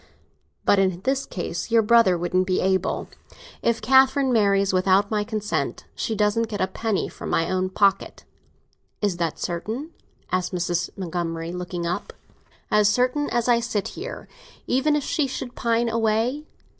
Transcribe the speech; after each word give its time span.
But 0.65 0.79
in 0.79 0.99
this 1.01 1.27
case 1.27 1.69
your 1.69 1.83
brother 1.83 2.17
wouldn't 2.17 2.47
be 2.47 2.59
able. 2.59 3.07
If 3.61 3.83
Catherine 3.83 4.33
marries 4.33 4.73
without 4.73 5.11
my 5.11 5.23
consent, 5.23 5.85
she 5.93 6.15
doesn't 6.15 6.47
get 6.47 6.59
a 6.59 6.65
penny 6.65 7.07
from 7.07 7.29
my 7.29 7.47
own 7.51 7.69
pocket." 7.69 8.23
"Is 8.99 9.17
that 9.17 9.37
certain?" 9.37 9.91
asked 10.31 10.53
Mrs. 10.55 10.89
Montgomery, 10.97 11.51
looking 11.51 11.85
up. 11.85 12.13
"As 12.71 12.89
certain 12.89 13.29
as 13.29 13.45
that 13.45 13.51
I 13.51 13.59
sit 13.59 13.89
here!" 13.89 14.27
"Even 14.65 14.95
if 14.95 15.03
she 15.03 15.27
should 15.27 15.53
pine 15.53 15.87
away?" 15.87 16.45